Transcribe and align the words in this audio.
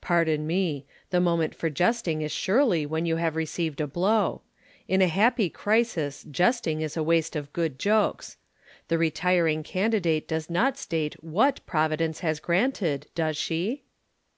"Pardon 0.00 0.46
me. 0.46 0.86
The 1.10 1.20
moment 1.20 1.54
for 1.54 1.68
jesting 1.68 2.22
is 2.22 2.32
surely 2.32 2.86
when 2.86 3.04
you 3.04 3.16
have 3.16 3.36
received 3.36 3.82
a 3.82 3.86
blow. 3.86 4.40
In 4.88 5.02
a 5.02 5.06
happy 5.06 5.50
crisis 5.50 6.24
jesting 6.30 6.80
is 6.80 6.96
a 6.96 7.02
waste 7.02 7.36
of 7.36 7.52
good 7.52 7.78
jokes. 7.78 8.38
The 8.88 8.96
retiring 8.96 9.62
candidate 9.62 10.26
does 10.26 10.48
not 10.48 10.78
state 10.78 11.22
what 11.22 11.60
Providence 11.66 12.20
has 12.20 12.40
granted, 12.40 13.08
does 13.14 13.36
she?" 13.36 13.82